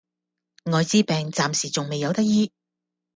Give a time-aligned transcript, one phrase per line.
[0.63, 2.51] 愛滋病暫時仲未有得醫